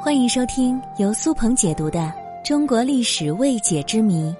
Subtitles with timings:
[0.00, 1.98] 欢迎收听由苏鹏解读的
[2.46, 4.30] 《中国历史未解之谜》，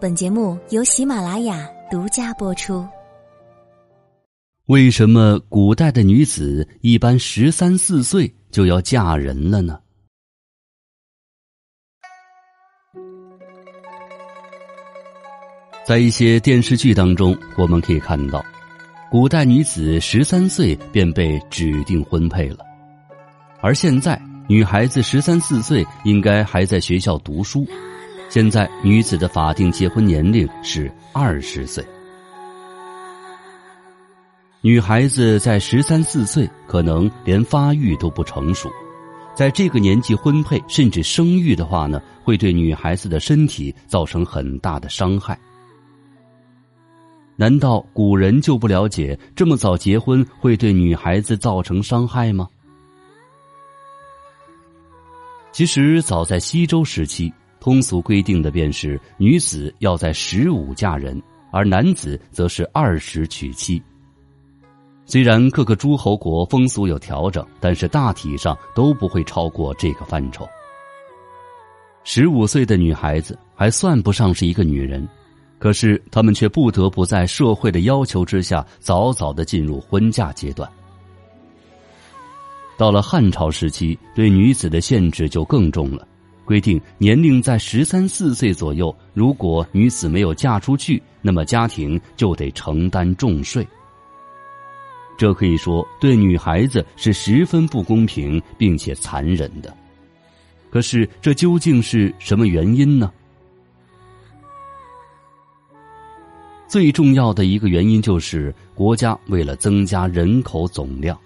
[0.00, 2.84] 本节目由喜马拉雅独家播出。
[4.66, 9.78] 为什么古代的女子一般十三四岁就要嫁人了呢？
[15.86, 18.44] 在一些电视剧当中，我们可以看到，
[19.08, 22.58] 古代女子十三岁便被指定婚配了，
[23.60, 24.20] 而现在。
[24.48, 27.66] 女孩子十三四岁应该还在学校读书，
[28.28, 31.84] 现在女子的法定结婚年龄是二十岁。
[34.60, 38.70] 女孩子在十三四岁可能连发育都不成熟，
[39.34, 45.36] 在这个年纪婚配甚至生育的话呢，会对女孩子的身体造成很大的伤害。
[47.34, 52.48] 难道古人就不了解这么早结婚会对女孩子造成伤害吗？
[55.56, 61.18] 其实，早在西周时期，通俗规定的便是女子要在十五嫁人，
[61.50, 63.82] 而男子则是二十娶妻。
[65.06, 70.46] 虽然各个诸侯国风俗有调整，但是大体上都不会超过这个范畴。
[72.04, 75.08] 十五岁的女孩子还算不上是一个女人，
[75.58, 80.70] 可是她们却不得不在社会的要求之下，早早的进入婚嫁阶段。
[82.76, 86.06] 到了汉朝时期，对女子的限制就更重了，
[86.44, 93.66] 规定年龄在十三四岁左右，如果女子没有嫁出去，那么家庭就得承担重税。
[95.16, 99.74] 这可以说对女孩子是十分不公平并且残忍的。
[100.68, 103.10] 可是这究竟是什么原因呢？
[106.68, 111.18] 最重要的一个原因就是国家为了增加人口总量。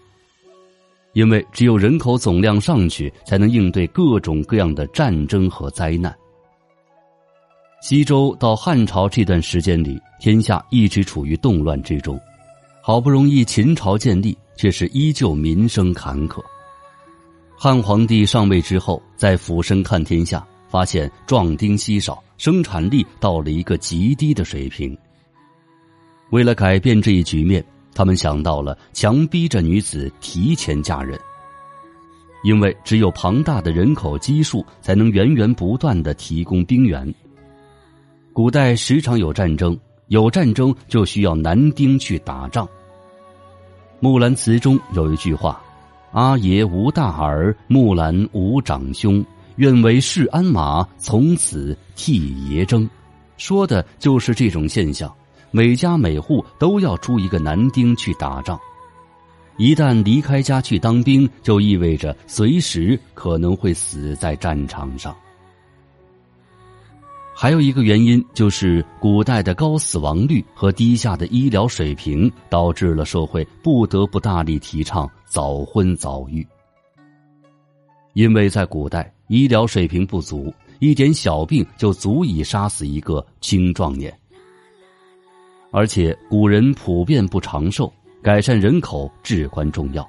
[1.12, 6.16] 因为只有人口总量上去，才能应对各种各样的战争和灾难。
[7.82, 12.20] 西周到汉朝这段时间里，天下一直处于动乱之中，
[12.80, 16.40] 好不容易秦朝建立，却是依旧民生坎坷。
[17.56, 24.96] 汉皇帝上位之后，在俯身看天下，发现壮丁稀少，生产力到了一个极低的水平。
[26.30, 27.64] 为了改变这一局面。
[28.00, 31.20] 他们想到了强逼着女子提前嫁人，
[32.44, 37.14] 因为只有庞大的人口基数，才能源源不断的提供兵源。
[38.32, 39.78] 古代时常有战争，
[40.08, 42.64] 有战争就需要男丁去打仗。
[44.00, 45.62] 《木兰辞》中有一句话
[46.12, 49.22] ：“阿爷无大儿，木兰无长兄，
[49.56, 52.88] 愿为市鞍马，从此替爷征。”
[53.36, 55.14] 说的就是这种现象。
[55.52, 58.58] 每家每户都要出一个男丁去打仗，
[59.56, 65.14] 一旦离开家去当兵，就意味着随时可能会死在战场上。
[67.34, 76.46] 还有一个原因就是古代的高死亡率和低下的医疗水平，导致了社会不得不大力提倡早婚早育。
[78.12, 84.14] 因为在古代医疗水平不足，一点小病就足以杀死一个青壮年。
[85.72, 90.08] 而且古人普遍不长寿，改善人口至关重要。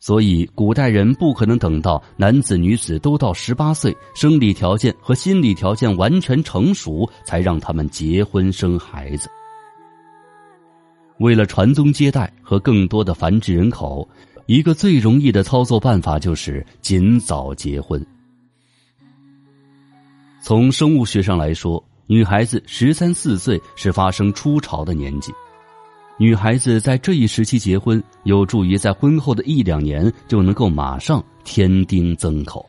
[0.00, 9.28] 所以古代人不可能等到男子女子都到十八岁，生理条件和心理条件完全成熟，才让他们结婚生孩子。
[11.18, 14.08] 为了传宗接代和更多的繁殖人口，
[14.46, 18.04] 一个最容易的操作办法就是尽早结婚。
[20.42, 21.82] 从生物学上来说。
[22.10, 25.32] 女孩子十三四岁是发生初潮的年纪，
[26.18, 32.68] 女孩子在这一时期结婚，有助于在婚后的一两年就能够马上添丁增口。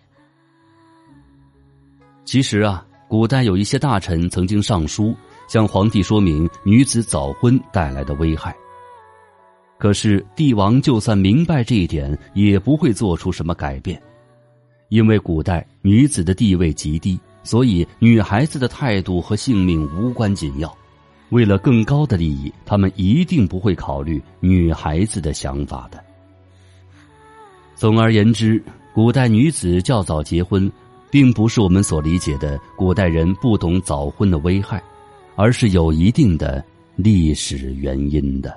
[2.23, 5.15] 其实啊，古代有一些大臣曾经上书
[5.47, 8.55] 向皇帝说明女子早婚带来的危害，
[9.79, 13.99] 可是帝王就算明白这一点，也不会做出什么改变，
[14.89, 17.19] 因为古代女子的地位极低。
[17.43, 20.75] 所以，女孩子的态度和性命无关紧要。
[21.29, 26.03] 为了更高的利益，他们一定不会考虑女孩子的想法的。
[27.73, 28.61] 总而言之，
[28.93, 30.71] 古代女子较早结婚，
[31.09, 34.83] 并不是我们所理解的古代人不懂早婚的危害，
[35.35, 36.63] 而是有一定的
[36.95, 38.55] 历史原因的。